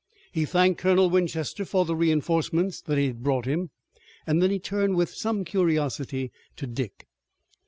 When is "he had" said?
2.97-3.21